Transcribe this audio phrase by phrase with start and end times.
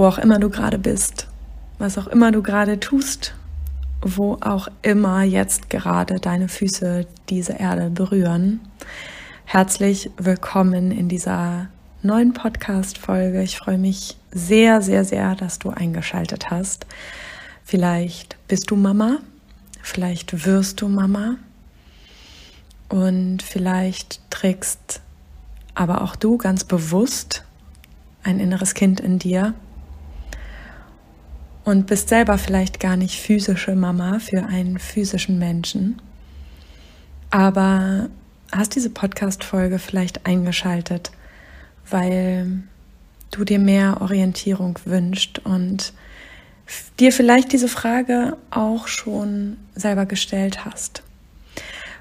[0.00, 1.26] wo auch immer du gerade bist,
[1.76, 3.34] was auch immer du gerade tust,
[4.00, 8.60] wo auch immer jetzt gerade deine Füße diese Erde berühren.
[9.44, 11.68] Herzlich willkommen in dieser
[12.00, 13.42] neuen Podcast-Folge.
[13.42, 16.86] Ich freue mich sehr, sehr, sehr, dass du eingeschaltet hast.
[17.62, 19.18] Vielleicht bist du Mama,
[19.82, 21.34] vielleicht wirst du Mama
[22.88, 25.02] und vielleicht trägst
[25.74, 27.44] aber auch du ganz bewusst
[28.22, 29.52] ein inneres Kind in dir
[31.64, 36.00] und bist selber vielleicht gar nicht physische Mama für einen physischen Menschen,
[37.30, 38.08] aber
[38.52, 41.10] hast diese Podcast-Folge vielleicht eingeschaltet,
[41.88, 42.62] weil
[43.30, 45.92] du dir mehr Orientierung wünscht und
[46.98, 51.02] dir vielleicht diese Frage auch schon selber gestellt hast.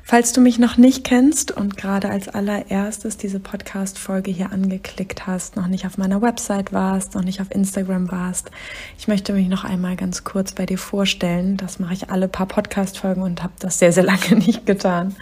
[0.09, 5.55] Falls du mich noch nicht kennst und gerade als allererstes diese Podcast-Folge hier angeklickt hast,
[5.55, 8.49] noch nicht auf meiner Website warst, noch nicht auf Instagram warst,
[8.97, 11.57] ich möchte mich noch einmal ganz kurz bei dir vorstellen.
[11.57, 15.15] Das mache ich alle paar Podcast-Folgen und habe das sehr, sehr lange nicht getan.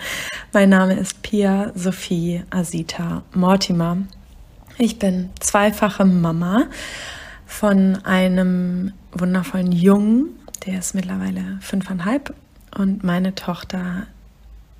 [0.53, 3.97] Mein Name ist Pia Sophie Asita Mortimer.
[4.77, 6.67] Ich bin zweifache Mama
[7.45, 10.29] von einem wundervollen Jungen,
[10.65, 12.33] der ist mittlerweile fünfeinhalb
[12.73, 14.07] und meine Tochter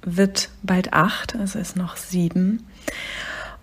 [0.04, 2.66] wird bald acht, also ist noch sieben.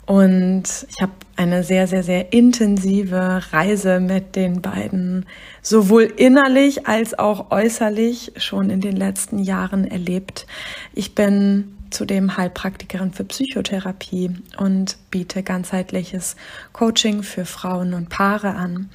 [0.07, 5.25] Und ich habe eine sehr, sehr, sehr intensive Reise mit den beiden
[5.63, 10.47] sowohl innerlich als auch äußerlich schon in den letzten Jahren erlebt.
[10.93, 16.37] Ich bin zudem Heilpraktikerin für Psychotherapie und biete ganzheitliches
[16.73, 18.91] Coaching für Frauen und Paare an.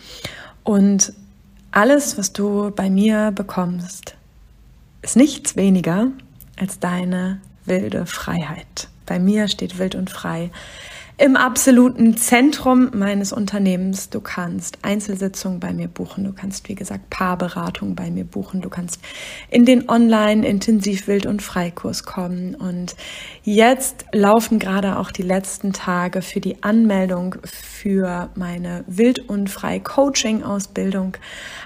[0.64, 1.14] Und
[1.72, 4.16] alles, was du bei mir bekommst,
[5.02, 6.12] ist nichts weniger
[6.60, 8.90] als deine wilde Freiheit.
[9.06, 10.52] Bei mir steht wild und frei
[11.20, 14.10] im absoluten Zentrum meines Unternehmens.
[14.10, 18.70] Du kannst Einzelsitzungen bei mir buchen, du kannst, wie gesagt, Paarberatung bei mir buchen, du
[18.70, 19.02] kannst
[19.50, 22.56] in den Online-Intensiv-Wild- und Freikurs kommen.
[22.56, 22.96] Und
[23.44, 31.18] jetzt laufen gerade auch die letzten Tage für die Anmeldung für meine Wild- und Frei-Coaching-Ausbildung.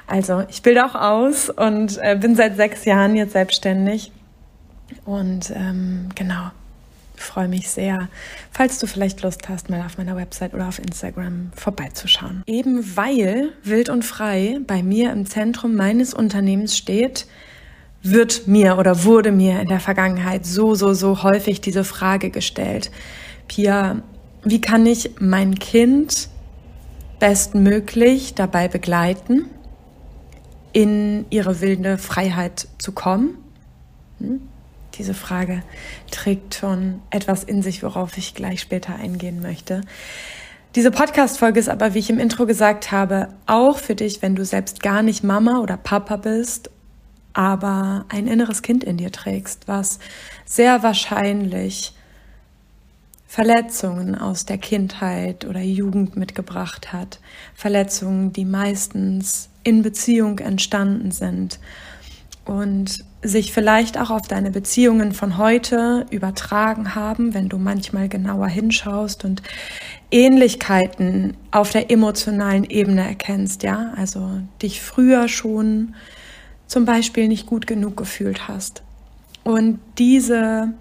[0.08, 4.12] Also ich bilde auch aus und äh, bin seit sechs Jahren jetzt selbstständig
[5.06, 6.52] und ähm, genau,
[7.16, 8.10] freue mich sehr,
[8.52, 12.44] falls du vielleicht Lust hast, mal auf meiner Website oder auf Instagram vorbeizuschauen.
[12.46, 17.28] Eben weil Wild und Frei bei mir im Zentrum meines Unternehmens steht,
[18.02, 22.92] wird mir oder wurde mir in der Vergangenheit so, so, so häufig diese Frage gestellt.
[23.48, 24.04] Pia,
[24.44, 26.28] wie kann ich mein Kind
[27.20, 29.46] bestmöglich dabei begleiten,
[30.74, 33.38] in ihre wilde Freiheit zu kommen?
[34.20, 34.42] Hm?
[34.98, 35.64] Diese Frage
[36.12, 39.82] trägt schon etwas in sich, worauf ich gleich später eingehen möchte.
[40.76, 44.44] Diese Podcast-Folge ist aber, wie ich im Intro gesagt habe, auch für dich, wenn du
[44.44, 46.70] selbst gar nicht Mama oder Papa bist,
[47.34, 50.00] aber ein inneres Kind in dir trägst, was
[50.46, 51.94] sehr wahrscheinlich
[53.28, 57.20] Verletzungen aus der Kindheit oder Jugend mitgebracht hat.
[57.56, 61.60] Verletzungen, die meistens in Beziehung entstanden sind
[62.46, 68.48] und sich vielleicht auch auf deine Beziehungen von heute übertragen haben, wenn du manchmal genauer
[68.48, 69.42] hinschaust und
[70.12, 75.96] Ähnlichkeiten auf der emotionalen Ebene erkennst, ja, also dich früher schon
[76.68, 78.84] zum Beispiel nicht gut genug gefühlt hast.
[79.44, 80.74] Und diese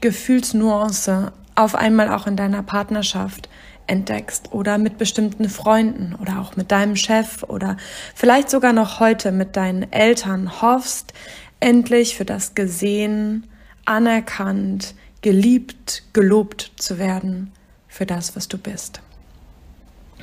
[0.00, 3.48] Gefühlsnuance auf einmal auch in deiner Partnerschaft
[3.86, 7.76] entdeckst oder mit bestimmten Freunden oder auch mit deinem Chef oder
[8.14, 11.12] vielleicht sogar noch heute mit deinen Eltern hoffst,
[11.62, 13.46] endlich für das gesehen,
[13.84, 17.52] anerkannt, geliebt, gelobt zu werden
[17.88, 19.00] für das, was du bist.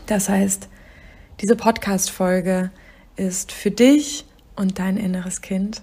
[0.05, 0.67] Das heißt,
[1.39, 2.72] diese Podcast-Folge
[3.16, 5.81] ist für dich und dein inneres Kind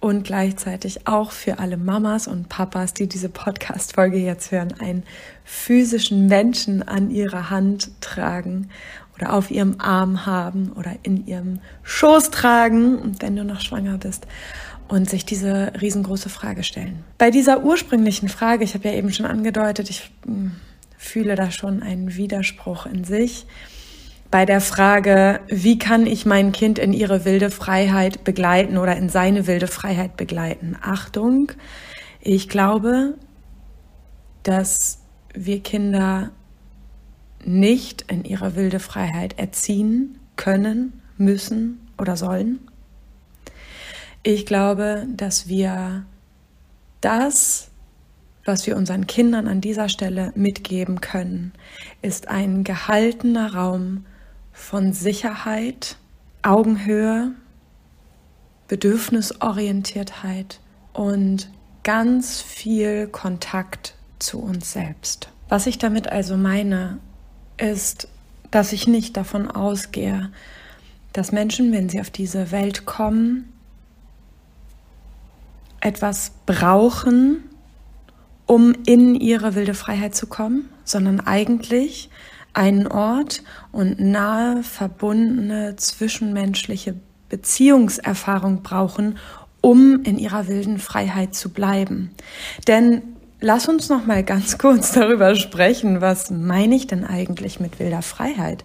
[0.00, 5.02] und gleichzeitig auch für alle Mamas und Papas, die diese Podcast-Folge jetzt hören, einen
[5.44, 8.68] physischen Menschen an ihrer Hand tragen
[9.16, 14.26] oder auf ihrem Arm haben oder in ihrem Schoß tragen, wenn du noch schwanger bist
[14.86, 17.04] und sich diese riesengroße Frage stellen.
[17.18, 20.52] Bei dieser ursprünglichen Frage, ich habe ja eben schon angedeutet, ich hm,
[20.96, 23.46] fühle da schon einen Widerspruch in sich
[24.30, 29.08] bei der Frage, wie kann ich mein Kind in ihre wilde Freiheit begleiten oder in
[29.08, 30.76] seine wilde Freiheit begleiten.
[30.82, 31.52] Achtung,
[32.20, 33.14] ich glaube,
[34.42, 35.00] dass
[35.32, 36.30] wir Kinder
[37.44, 42.60] nicht in ihre wilde Freiheit erziehen können, müssen oder sollen.
[44.22, 46.04] Ich glaube, dass wir
[47.00, 47.70] das,
[48.44, 51.52] was wir unseren Kindern an dieser Stelle mitgeben können,
[52.02, 54.04] ist ein gehaltener Raum
[54.58, 55.96] von Sicherheit,
[56.42, 57.32] Augenhöhe,
[58.66, 60.60] Bedürfnisorientiertheit
[60.92, 61.48] und
[61.84, 65.30] ganz viel Kontakt zu uns selbst.
[65.48, 66.98] Was ich damit also meine,
[67.56, 68.08] ist,
[68.50, 70.30] dass ich nicht davon ausgehe,
[71.12, 73.50] dass Menschen, wenn sie auf diese Welt kommen,
[75.80, 77.44] etwas brauchen,
[78.44, 82.10] um in ihre wilde Freiheit zu kommen, sondern eigentlich
[82.58, 86.96] einen Ort und nahe verbundene zwischenmenschliche
[87.28, 89.18] Beziehungserfahrung brauchen,
[89.60, 92.10] um in ihrer wilden Freiheit zu bleiben.
[92.66, 93.02] Denn
[93.40, 98.02] lass uns noch mal ganz kurz darüber sprechen, was meine ich denn eigentlich mit wilder
[98.02, 98.64] Freiheit?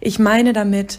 [0.00, 0.98] Ich meine damit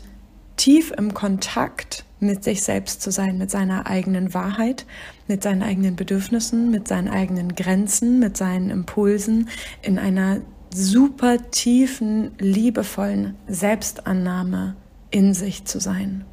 [0.56, 4.86] tief im Kontakt mit sich selbst zu sein, mit seiner eigenen Wahrheit,
[5.28, 9.50] mit seinen eigenen Bedürfnissen, mit seinen eigenen Grenzen, mit seinen Impulsen,
[9.82, 10.38] in einer
[10.76, 14.76] super tiefen, liebevollen Selbstannahme
[15.12, 16.26] in sich zu sein.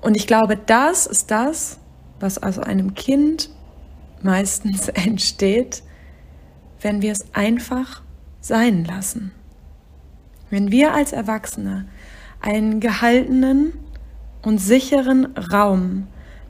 [0.00, 1.78] Und ich glaube, das ist das,
[2.20, 3.50] was aus einem Kind
[4.22, 5.82] meistens entsteht,
[6.80, 8.02] wenn wir es einfach
[8.40, 9.32] sein lassen.
[10.50, 11.86] Wenn wir als Erwachsene
[12.40, 13.72] einen gehaltenen
[14.42, 16.06] und sicheren Raum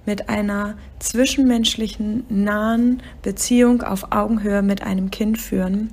[0.08, 5.90] mit einer zwischenmenschlichen, nahen Beziehung auf Augenhöhe mit einem Kind führen,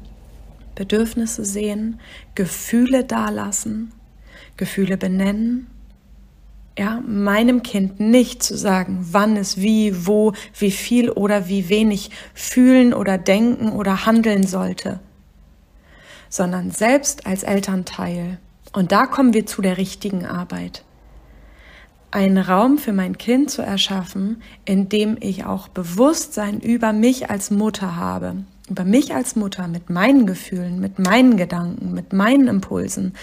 [0.73, 1.99] Bedürfnisse sehen,
[2.33, 3.91] Gefühle dalassen,
[4.55, 5.67] Gefühle benennen,
[6.79, 12.09] ja, meinem Kind nicht zu sagen, wann es wie, wo, wie viel oder wie wenig
[12.33, 15.01] fühlen oder denken oder handeln sollte,
[16.29, 18.39] sondern selbst als Elternteil
[18.71, 20.85] und da kommen wir zu der richtigen Arbeit.
[22.15, 27.51] Einen Raum für mein Kind zu erschaffen, in dem ich auch Bewusstsein über mich als
[27.51, 28.37] Mutter habe,
[28.69, 33.15] über mich als Mutter mit meinen Gefühlen, mit meinen Gedanken, mit meinen Impulsen,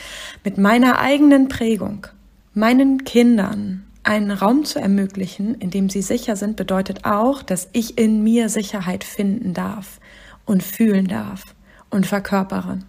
[0.44, 2.06] mit meiner eigenen Prägung,
[2.52, 7.96] meinen Kindern einen Raum zu ermöglichen, in dem sie sicher sind, bedeutet auch, dass ich
[7.96, 10.00] in mir Sicherheit finden darf
[10.44, 11.54] und fühlen darf
[11.88, 12.80] und verkörpere.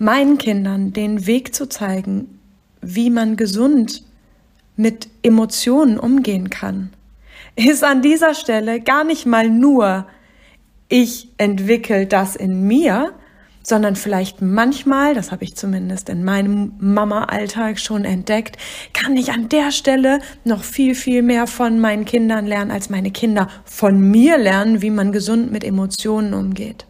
[0.00, 2.40] Meinen Kindern den Weg zu zeigen,
[2.80, 4.02] wie man gesund
[4.76, 6.90] mit Emotionen umgehen kann,
[7.56, 10.06] ist an dieser Stelle gar nicht mal nur,
[10.88, 13.12] ich entwickle das in mir,
[13.62, 18.56] sondern vielleicht manchmal, das habe ich zumindest in meinem Mama-Alltag schon entdeckt,
[18.92, 23.10] kann ich an der Stelle noch viel, viel mehr von meinen Kindern lernen, als meine
[23.10, 26.86] Kinder von mir lernen, wie man gesund mit Emotionen umgeht.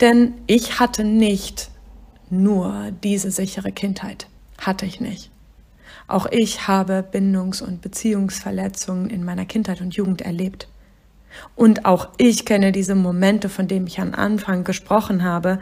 [0.00, 1.70] Denn ich hatte nicht
[2.30, 4.28] nur diese sichere Kindheit.
[4.58, 5.30] Hatte ich nicht.
[6.06, 10.68] Auch ich habe Bindungs- und Beziehungsverletzungen in meiner Kindheit und Jugend erlebt.
[11.56, 15.58] Und auch ich kenne diese Momente, von denen ich am Anfang gesprochen habe,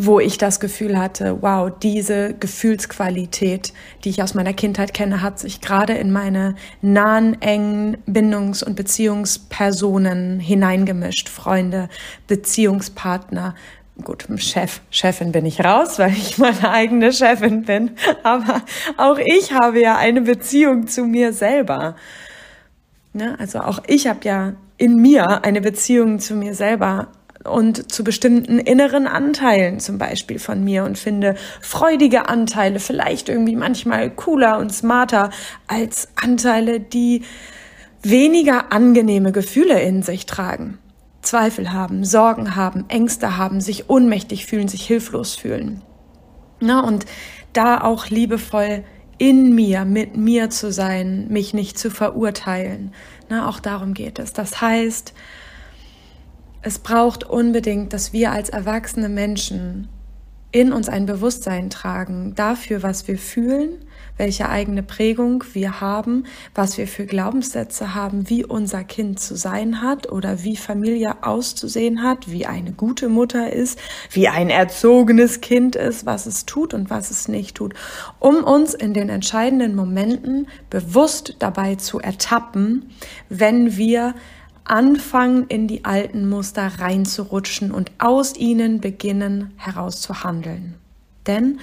[0.00, 3.72] wo ich das Gefühl hatte, wow, diese Gefühlsqualität,
[4.04, 8.76] die ich aus meiner Kindheit kenne, hat sich gerade in meine nahen, engen Bindungs- und
[8.76, 11.28] Beziehungspersonen hineingemischt.
[11.28, 11.88] Freunde,
[12.28, 13.56] Beziehungspartner,
[14.04, 17.92] gut, Chef, Chefin bin ich raus, weil ich meine eigene Chefin bin.
[18.22, 18.62] Aber
[18.96, 21.96] auch ich habe ja eine Beziehung zu mir selber.
[23.12, 23.36] Ne?
[23.38, 27.08] Also auch ich habe ja in mir eine Beziehung zu mir selber
[27.44, 33.56] und zu bestimmten inneren Anteilen zum Beispiel von mir und finde freudige Anteile vielleicht irgendwie
[33.56, 35.30] manchmal cooler und smarter
[35.66, 37.22] als Anteile, die
[38.02, 40.78] weniger angenehme Gefühle in sich tragen.
[41.28, 45.82] Zweifel haben, Sorgen haben, Ängste haben, sich ohnmächtig fühlen, sich hilflos fühlen.
[46.58, 47.04] Na, und
[47.52, 48.82] da auch liebevoll
[49.18, 52.94] in mir, mit mir zu sein, mich nicht zu verurteilen.
[53.28, 54.32] Na, auch darum geht es.
[54.32, 55.12] Das heißt,
[56.62, 59.88] es braucht unbedingt, dass wir als erwachsene Menschen
[60.50, 63.84] in uns ein Bewusstsein tragen dafür, was wir fühlen,
[64.18, 69.80] welche eigene Prägung wir haben, was wir für Glaubenssätze haben, wie unser Kind zu sein
[69.80, 73.78] hat oder wie Familie auszusehen hat, wie eine gute Mutter ist,
[74.10, 77.74] wie ein erzogenes Kind ist, was es tut und was es nicht tut,
[78.18, 82.90] um uns in den entscheidenden Momenten bewusst dabei zu ertappen,
[83.28, 84.14] wenn wir
[84.64, 90.74] anfangen, in die alten Muster reinzurutschen und aus ihnen beginnen herauszuhandeln.
[91.26, 91.60] Denn,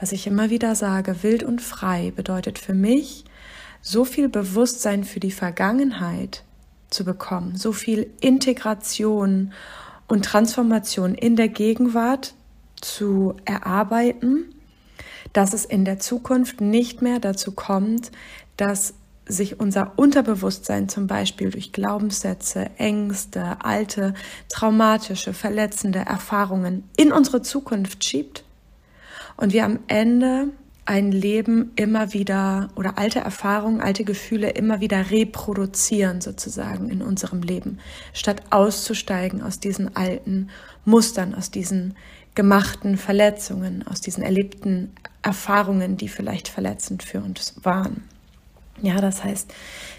[0.00, 3.24] was ich immer wieder sage, wild und frei bedeutet für mich,
[3.82, 6.44] so viel Bewusstsein für die Vergangenheit
[6.88, 9.52] zu bekommen, so viel Integration
[10.08, 12.34] und Transformation in der Gegenwart
[12.80, 14.54] zu erarbeiten,
[15.32, 18.10] dass es in der Zukunft nicht mehr dazu kommt,
[18.56, 18.94] dass
[19.26, 24.14] sich unser Unterbewusstsein zum Beispiel durch Glaubenssätze, Ängste, alte,
[24.48, 28.44] traumatische, verletzende Erfahrungen in unsere Zukunft schiebt
[29.40, 30.48] und wir am Ende
[30.84, 37.42] ein Leben immer wieder oder alte Erfahrungen, alte Gefühle immer wieder reproduzieren sozusagen in unserem
[37.42, 37.78] Leben,
[38.12, 40.48] statt auszusteigen aus diesen alten
[40.84, 41.94] Mustern, aus diesen
[42.34, 44.92] gemachten Verletzungen, aus diesen erlebten
[45.22, 48.04] Erfahrungen, die vielleicht verletzend für uns waren.
[48.82, 49.52] Ja, das heißt,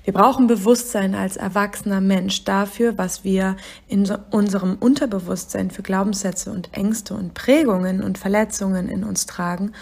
[0.03, 3.55] wir brauchen Bewusstsein als erwachsener Mensch dafür, was wir
[3.87, 9.73] in unserem Unterbewusstsein für Glaubenssätze und Ängste und Prägungen und Verletzungen in uns tragen,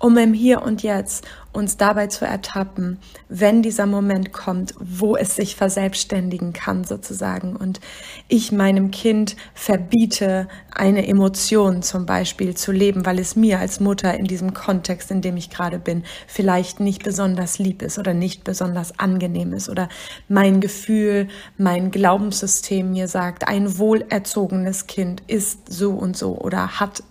[0.00, 5.34] um im Hier und Jetzt uns dabei zu ertappen, wenn dieser Moment kommt, wo es
[5.34, 7.80] sich verselbstständigen kann sozusagen und
[8.28, 14.14] ich meinem Kind verbiete, eine Emotion zum Beispiel zu leben, weil es mir als Mutter
[14.14, 18.44] in diesem Kontext, in dem ich gerade bin, vielleicht nicht besonders lieb ist oder nicht
[18.44, 19.88] besonders angenehm ist oder
[20.28, 27.02] mein Gefühl, mein Glaubenssystem mir sagt, ein wohlerzogenes Kind ist so und so oder hat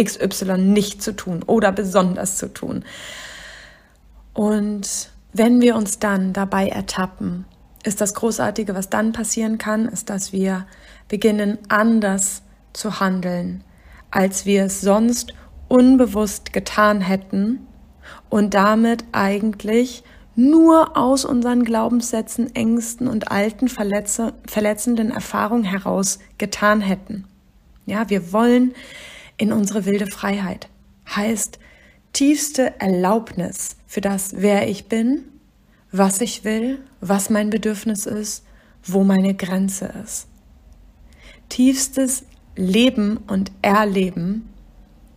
[0.00, 2.84] XY nicht zu tun oder besonders zu tun.
[4.34, 7.46] Und wenn wir uns dann dabei ertappen,
[7.84, 10.66] ist das Großartige, was dann passieren kann, ist, dass wir
[11.08, 13.64] beginnen anders zu handeln,
[14.10, 15.34] als wir es sonst
[15.68, 17.66] unbewusst getan hätten
[18.28, 26.80] und damit eigentlich nur aus unseren Glaubenssätzen, Ängsten und alten verletze, verletzenden Erfahrungen heraus getan
[26.80, 27.26] hätten.
[27.84, 28.74] Ja, wir wollen
[29.36, 30.68] in unsere wilde Freiheit.
[31.14, 31.58] Heißt
[32.12, 35.24] tiefste Erlaubnis für das, wer ich bin,
[35.90, 38.44] was ich will, was mein Bedürfnis ist,
[38.84, 40.26] wo meine Grenze ist.
[41.48, 42.24] Tiefstes
[42.56, 44.48] Leben und Erleben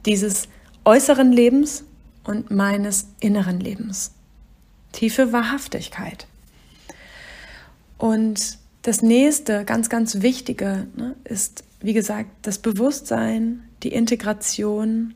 [0.06, 0.48] dieses
[0.84, 1.84] äußeren Lebens
[2.24, 4.12] und meines inneren Lebens
[4.96, 6.28] tiefe Wahrhaftigkeit.
[7.98, 15.16] Und das nächste, ganz, ganz wichtige, ne, ist, wie gesagt, das Bewusstsein, die Integration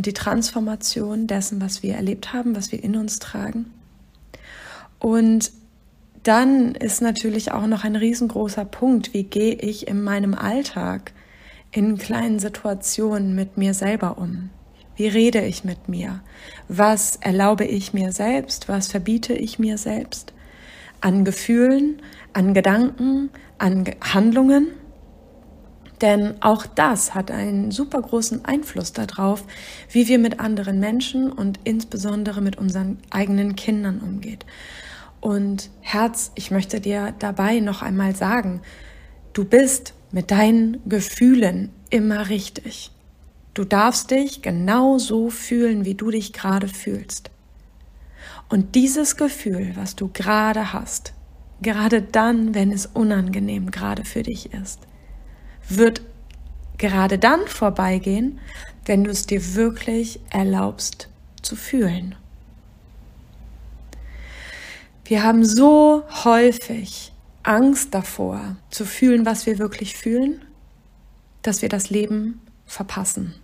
[0.00, 3.70] und die Transformation dessen, was wir erlebt haben, was wir in uns tragen.
[4.98, 5.52] Und
[6.22, 11.12] dann ist natürlich auch noch ein riesengroßer Punkt, wie gehe ich in meinem Alltag
[11.70, 14.48] in kleinen Situationen mit mir selber um?
[14.96, 16.22] Wie rede ich mit mir?
[16.68, 18.70] Was erlaube ich mir selbst?
[18.70, 20.32] Was verbiete ich mir selbst?
[21.02, 22.00] An Gefühlen,
[22.32, 23.28] an Gedanken,
[23.58, 24.68] an Handlungen?
[26.00, 29.44] Denn auch das hat einen super großen Einfluss darauf,
[29.90, 34.46] wie wir mit anderen Menschen und insbesondere mit unseren eigenen Kindern umgeht.
[35.20, 38.62] Und Herz, ich möchte dir dabei noch einmal sagen,
[39.34, 42.90] du bist mit deinen Gefühlen immer richtig.
[43.52, 47.30] Du darfst dich genau so fühlen, wie du dich gerade fühlst.
[48.48, 51.12] Und dieses Gefühl, was du gerade hast,
[51.60, 54.80] gerade dann, wenn es unangenehm gerade für dich ist,
[55.70, 56.02] wird
[56.78, 58.38] gerade dann vorbeigehen,
[58.84, 61.08] wenn du es dir wirklich erlaubst
[61.42, 62.14] zu fühlen.
[65.04, 67.12] Wir haben so häufig
[67.42, 70.42] Angst davor, zu fühlen, was wir wirklich fühlen,
[71.42, 73.34] dass wir das Leben verpassen.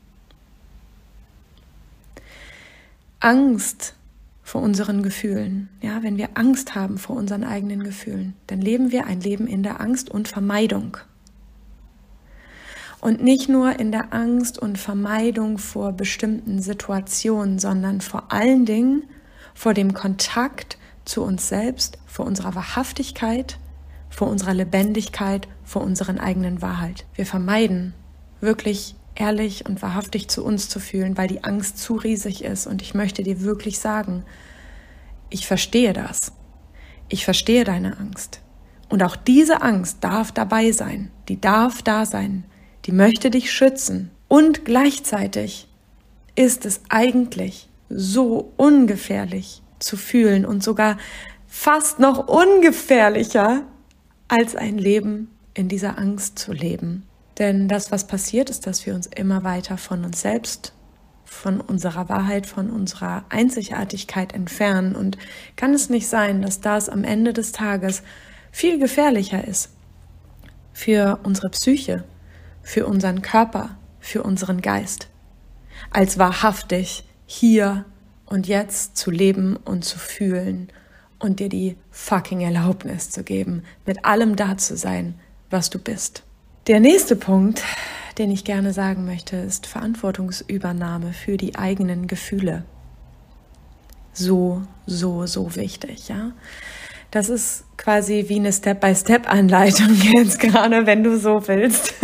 [3.21, 3.95] Angst
[4.42, 9.06] vor unseren Gefühlen, ja, wenn wir Angst haben vor unseren eigenen Gefühlen, dann leben wir
[9.06, 10.99] ein Leben in der Angst und Vermeidung.
[13.00, 19.04] Und nicht nur in der Angst und Vermeidung vor bestimmten Situationen, sondern vor allen Dingen
[19.54, 23.58] vor dem Kontakt zu uns selbst, vor unserer Wahrhaftigkeit,
[24.08, 27.04] vor unserer Lebendigkeit, vor unseren eigenen Wahrheit.
[27.14, 27.94] Wir vermeiden
[28.40, 32.66] wirklich ehrlich und wahrhaftig zu uns zu fühlen, weil die Angst zu riesig ist.
[32.66, 34.24] Und ich möchte dir wirklich sagen,
[35.30, 36.32] ich verstehe das.
[37.08, 38.40] Ich verstehe deine Angst.
[38.88, 41.10] Und auch diese Angst darf dabei sein.
[41.28, 42.44] Die darf da sein.
[42.86, 44.10] Die möchte dich schützen.
[44.28, 45.68] Und gleichzeitig
[46.36, 50.96] ist es eigentlich so ungefährlich zu fühlen und sogar
[51.48, 53.62] fast noch ungefährlicher,
[54.28, 57.04] als ein Leben in dieser Angst zu leben.
[57.38, 60.72] Denn das, was passiert, ist, dass wir uns immer weiter von uns selbst,
[61.24, 64.96] von unserer Wahrheit, von unserer Einzigartigkeit entfernen.
[64.96, 65.18] Und
[65.54, 68.02] kann es nicht sein, dass das am Ende des Tages
[68.50, 69.70] viel gefährlicher ist
[70.72, 72.04] für unsere Psyche,
[72.66, 75.06] für unseren Körper, für unseren Geist,
[75.92, 77.85] als wahrhaftig hier
[78.25, 80.66] und jetzt zu leben und zu fühlen
[81.20, 85.14] und dir die fucking Erlaubnis zu geben, mit allem da zu sein,
[85.49, 86.25] was du bist.
[86.66, 87.62] Der nächste Punkt,
[88.18, 92.64] den ich gerne sagen möchte, ist Verantwortungsübernahme für die eigenen Gefühle.
[94.12, 96.32] So, so, so wichtig, ja.
[97.12, 101.94] Das ist quasi wie eine Step-by-Step-Anleitung jetzt gerade, wenn du so willst.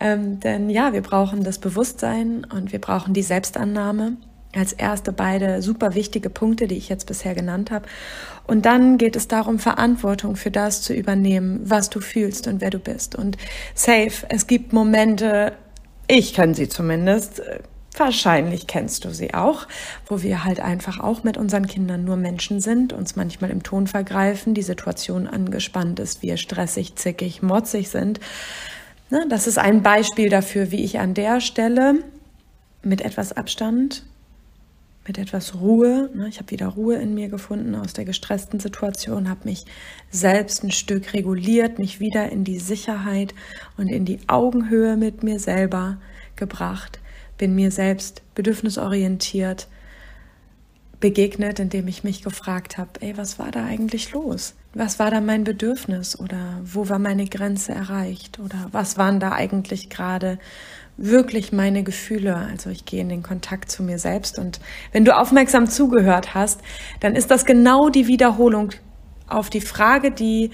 [0.00, 4.16] Ähm, denn ja, wir brauchen das Bewusstsein und wir brauchen die Selbstannahme
[4.56, 7.86] als erste beide super wichtige Punkte, die ich jetzt bisher genannt habe.
[8.46, 12.70] Und dann geht es darum, Verantwortung für das zu übernehmen, was du fühlst und wer
[12.70, 13.14] du bist.
[13.16, 13.36] Und
[13.74, 15.52] safe, es gibt Momente,
[16.06, 17.42] ich kenne sie zumindest,
[17.96, 19.66] wahrscheinlich kennst du sie auch,
[20.06, 23.86] wo wir halt einfach auch mit unseren Kindern nur Menschen sind, uns manchmal im Ton
[23.86, 28.20] vergreifen, die Situation angespannt ist, wir stressig, zickig, motzig sind.
[29.10, 32.02] Ne, das ist ein Beispiel dafür, wie ich an der Stelle
[32.82, 34.04] mit etwas Abstand
[35.06, 36.10] mit etwas Ruhe.
[36.14, 36.28] Ne?
[36.28, 39.64] Ich habe wieder Ruhe in mir gefunden aus der gestressten Situation, habe mich
[40.10, 43.34] selbst ein Stück reguliert, mich wieder in die Sicherheit
[43.76, 45.98] und in die Augenhöhe mit mir selber
[46.36, 47.00] gebracht,
[47.38, 49.68] bin mir selbst bedürfnisorientiert
[51.04, 54.54] begegnet, indem ich mich gefragt habe, ey, was war da eigentlich los?
[54.72, 59.32] Was war da mein Bedürfnis oder wo war meine Grenze erreicht oder was waren da
[59.32, 60.38] eigentlich gerade
[60.96, 62.34] wirklich meine Gefühle.
[62.34, 64.60] Also ich gehe in den Kontakt zu mir selbst und
[64.92, 66.62] wenn du aufmerksam zugehört hast,
[67.00, 68.70] dann ist das genau die Wiederholung
[69.28, 70.52] auf die Frage, die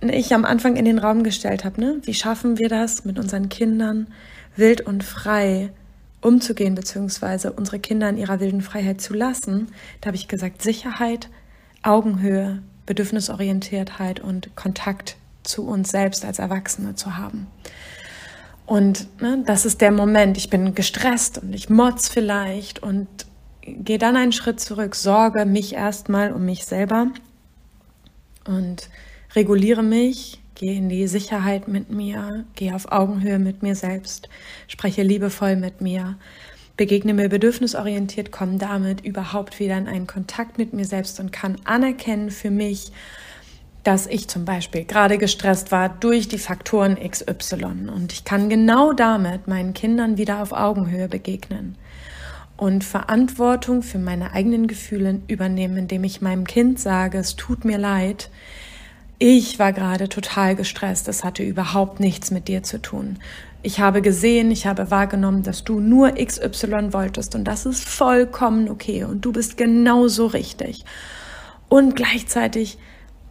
[0.00, 1.80] ich am Anfang in den Raum gestellt habe.
[1.80, 2.00] Ne?
[2.02, 4.08] Wie schaffen wir das mit unseren Kindern
[4.56, 5.70] wild und frei
[6.20, 9.68] umzugehen, beziehungsweise unsere Kinder in ihrer wilden Freiheit zu lassen?
[10.00, 11.28] Da habe ich gesagt, Sicherheit,
[11.82, 17.46] Augenhöhe, Bedürfnisorientiertheit und Kontakt zu uns selbst als Erwachsene zu haben.
[18.66, 23.08] Und ne, das ist der Moment, ich bin gestresst und ich motz vielleicht und
[23.62, 27.08] gehe dann einen Schritt zurück, sorge mich erstmal um mich selber
[28.46, 28.88] und
[29.34, 34.28] reguliere mich, gehe in die Sicherheit mit mir, gehe auf Augenhöhe mit mir selbst,
[34.68, 36.18] spreche liebevoll mit mir,
[36.76, 41.56] begegne mir bedürfnisorientiert, komme damit überhaupt wieder in einen Kontakt mit mir selbst und kann
[41.64, 42.92] anerkennen für mich,
[43.84, 48.92] dass ich zum Beispiel gerade gestresst war durch die Faktoren XY und ich kann genau
[48.92, 51.76] damit meinen Kindern wieder auf Augenhöhe begegnen
[52.58, 57.78] und Verantwortung für meine eigenen Gefühle übernehmen, indem ich meinem Kind sage, es tut mir
[57.78, 58.28] leid,
[59.22, 63.18] ich war gerade total gestresst, es hatte überhaupt nichts mit dir zu tun.
[63.62, 68.70] Ich habe gesehen, ich habe wahrgenommen, dass du nur XY wolltest und das ist vollkommen
[68.70, 70.86] okay und du bist genauso richtig.
[71.68, 72.78] Und gleichzeitig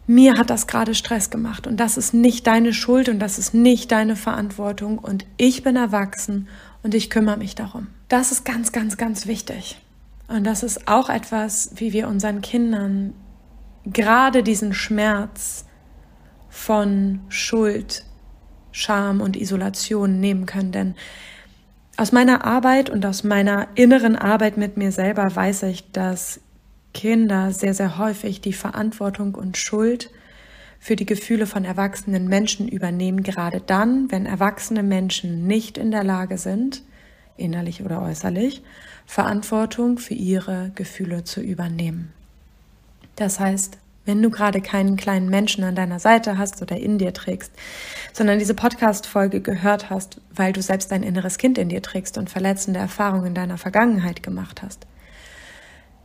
[0.06, 3.52] mir hat das gerade Stress gemacht und das ist nicht deine Schuld und das ist
[3.52, 6.46] nicht deine Verantwortung und ich bin erwachsen
[6.84, 7.88] und ich kümmere mich darum.
[8.06, 9.80] Das ist ganz, ganz, ganz wichtig.
[10.28, 13.12] Und das ist auch etwas, wie wir unseren Kindern
[13.84, 15.64] gerade diesen Schmerz
[16.50, 18.04] von Schuld,
[18.72, 20.72] Scham und Isolation nehmen können.
[20.72, 20.94] Denn
[21.96, 26.40] aus meiner Arbeit und aus meiner inneren Arbeit mit mir selber weiß ich, dass
[26.92, 30.10] Kinder sehr, sehr häufig die Verantwortung und Schuld
[30.78, 36.02] für die Gefühle von erwachsenen Menschen übernehmen, gerade dann, wenn erwachsene Menschen nicht in der
[36.02, 36.82] Lage sind,
[37.36, 38.62] innerlich oder äußerlich,
[39.06, 42.12] Verantwortung für ihre Gefühle zu übernehmen.
[43.16, 43.76] Das heißt,
[44.10, 47.52] wenn du gerade keinen kleinen Menschen an deiner Seite hast oder in dir trägst,
[48.12, 52.28] sondern diese Podcast-Folge gehört hast, weil du selbst dein inneres Kind in dir trägst und
[52.28, 54.88] verletzende Erfahrungen in deiner Vergangenheit gemacht hast,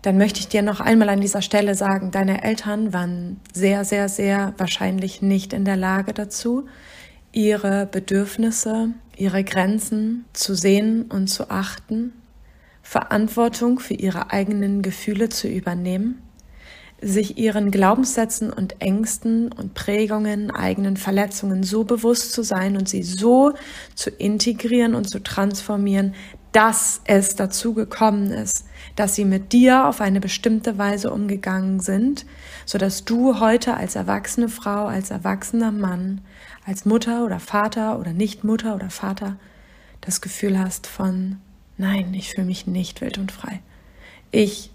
[0.03, 4.07] dann möchte ich dir noch einmal an dieser Stelle sagen, deine Eltern waren sehr, sehr,
[4.07, 6.67] sehr wahrscheinlich nicht in der Lage dazu,
[7.31, 12.13] ihre Bedürfnisse, ihre Grenzen zu sehen und zu achten,
[12.83, 16.21] Verantwortung für ihre eigenen Gefühle zu übernehmen,
[17.01, 23.03] sich ihren Glaubenssätzen und Ängsten und Prägungen, eigenen Verletzungen so bewusst zu sein und sie
[23.03, 23.53] so
[23.95, 26.13] zu integrieren und zu transformieren,
[26.51, 32.25] dass es dazu gekommen ist, dass sie mit dir auf eine bestimmte Weise umgegangen sind,
[32.65, 36.21] so dass du heute als erwachsene Frau, als erwachsener Mann,
[36.65, 39.35] als Mutter oder Vater oder nicht Mutter oder Vater
[39.99, 41.39] das Gefühl hast von,
[41.77, 43.59] nein, ich fühle mich nicht wild und frei.
[44.31, 44.71] Ich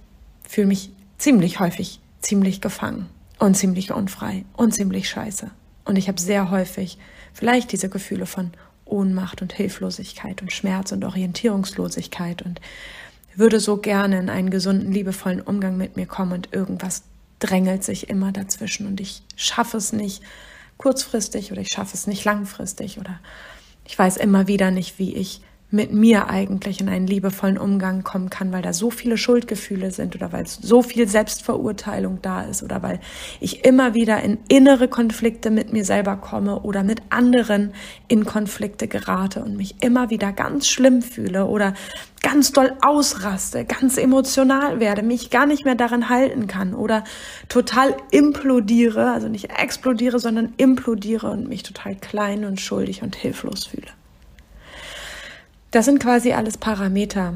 [0.46, 5.50] fühle mich ziemlich häufig ziemlich gefangen und ziemlich unfrei und ziemlich scheiße.
[5.84, 6.98] Und ich habe sehr häufig
[7.32, 8.52] vielleicht diese Gefühle von
[8.84, 12.60] Ohnmacht und Hilflosigkeit und Schmerz und Orientierungslosigkeit und
[13.34, 17.04] würde so gerne in einen gesunden, liebevollen Umgang mit mir kommen und irgendwas
[17.38, 20.22] drängelt sich immer dazwischen und ich schaffe es nicht
[20.76, 23.18] kurzfristig oder ich schaffe es nicht langfristig oder
[23.84, 28.28] ich weiß immer wieder nicht, wie ich mit mir eigentlich in einen liebevollen Umgang kommen
[28.28, 32.82] kann, weil da so viele Schuldgefühle sind oder weil so viel Selbstverurteilung da ist oder
[32.82, 33.00] weil
[33.38, 37.72] ich immer wieder in innere Konflikte mit mir selber komme oder mit anderen
[38.08, 41.74] in Konflikte gerate und mich immer wieder ganz schlimm fühle oder
[42.22, 47.04] ganz doll ausraste, ganz emotional werde, mich gar nicht mehr daran halten kann oder
[47.48, 53.66] total implodiere, also nicht explodiere, sondern implodiere und mich total klein und schuldig und hilflos
[53.66, 53.99] fühle.
[55.70, 57.34] Das sind quasi alles Parameter,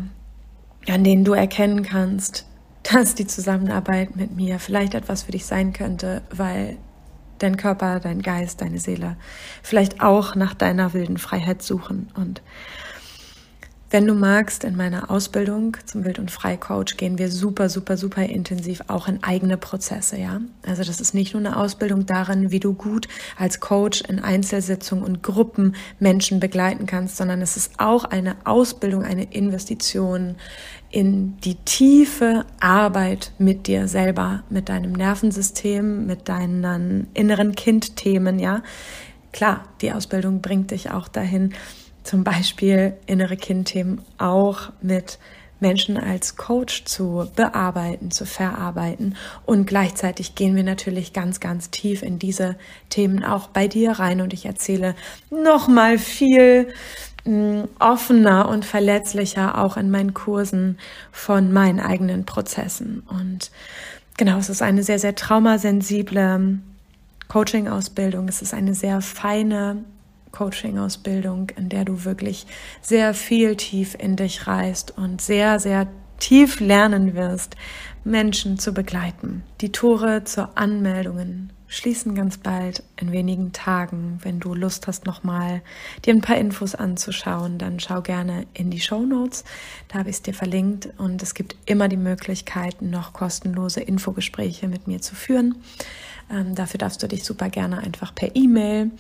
[0.89, 2.47] an denen du erkennen kannst,
[2.83, 6.77] dass die Zusammenarbeit mit mir vielleicht etwas für dich sein könnte, weil
[7.39, 9.17] dein Körper, dein Geist, deine Seele
[9.63, 12.11] vielleicht auch nach deiner wilden Freiheit suchen.
[12.15, 12.43] Und
[13.95, 18.25] wenn du magst, in meiner Ausbildung zum Wild- und Freicoach gehen wir super, super, super
[18.25, 20.41] intensiv auch in eigene Prozesse, ja.
[20.67, 23.07] Also das ist nicht nur eine Ausbildung darin, wie du gut
[23.39, 29.05] als Coach in Einzelsitzungen und Gruppen Menschen begleiten kannst, sondern es ist auch eine Ausbildung,
[29.05, 30.35] eine Investition
[30.91, 38.65] in die tiefe Arbeit mit dir selber, mit deinem Nervensystem, mit deinen inneren Kindthemen, ja.
[39.31, 41.55] Klar, die Ausbildung bringt dich auch dahin,
[42.05, 45.19] zum Beispiel innere Kindthemen auch mit
[45.61, 49.17] Menschen als Coach zu bearbeiten, zu verarbeiten.
[49.47, 52.57] Und gleichzeitig gehen wir natürlich ganz, ganz tief in diese
[52.91, 54.21] Themen auch bei dir rein.
[54.21, 54.95] Und ich erzähle
[55.31, 56.69] nochmal viel
[57.25, 60.79] mh, mm, offener und verletzlicher auch in meinen Kursen
[61.11, 63.03] von meinen eigenen Prozessen.
[63.09, 63.51] Und
[64.19, 66.59] genau, es ist eine sehr, sehr traumasensible
[67.29, 68.29] Coaching-Ausbildung.
[68.29, 69.85] Es ist eine sehr feine
[70.35, 72.47] Coaching-Ausbildung, in der du wirklich
[72.83, 75.87] sehr viel tief in dich reist und sehr, sehr
[76.19, 77.57] tief lernen wirst,
[78.05, 79.43] Menschen zu begleiten.
[79.61, 84.19] Die Tore zur Anmeldungen schließen ganz bald in wenigen Tagen.
[84.23, 85.63] Wenn du Lust hast, nochmal
[86.05, 89.45] dir ein paar Infos anzuschauen, dann schau gerne in die Show Notes.
[89.89, 94.69] Da habe ich es dir verlinkt und es gibt immer die Möglichkeit, noch kostenlose Infogespräche
[94.69, 95.57] mit mir zu führen.
[96.31, 98.91] Ähm, dafür darfst du dich super gerne einfach per E-Mail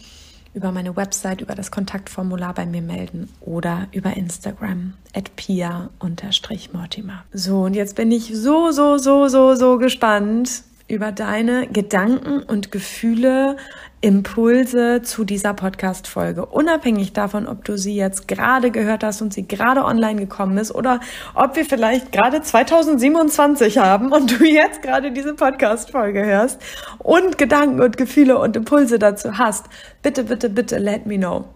[0.54, 7.24] über meine Website, über das Kontaktformular bei mir melden oder über Instagram at pia-mortimer.
[7.32, 12.70] So, und jetzt bin ich so, so, so, so, so gespannt über deine Gedanken und
[12.70, 13.56] Gefühle
[14.02, 16.44] Impulse zu dieser Podcast-Folge.
[16.44, 20.74] Unabhängig davon, ob du sie jetzt gerade gehört hast und sie gerade online gekommen ist
[20.74, 21.00] oder
[21.34, 26.60] ob wir vielleicht gerade 2027 haben und du jetzt gerade diese Podcast-Folge hörst
[26.98, 29.64] und Gedanken und Gefühle und Impulse dazu hast.
[30.02, 31.46] Bitte, bitte, bitte let me know.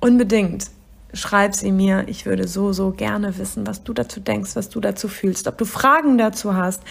[0.00, 0.70] Unbedingt
[1.12, 2.04] schreib sie mir.
[2.08, 5.48] Ich würde so, so gerne wissen, was du dazu denkst, was du dazu fühlst.
[5.48, 6.82] Ob du Fragen dazu hast,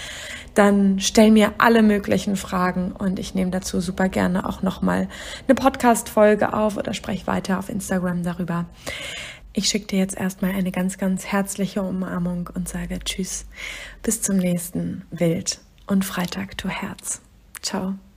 [0.55, 5.07] dann stell mir alle möglichen Fragen und ich nehme dazu super gerne auch nochmal
[5.47, 8.65] eine Podcast-Folge auf oder spreche weiter auf Instagram darüber.
[9.53, 13.45] Ich schicke dir jetzt erstmal eine ganz, ganz herzliche Umarmung und sage Tschüss.
[14.03, 17.21] Bis zum nächsten Wild und Freitag, du Herz.
[17.61, 17.99] Ciao.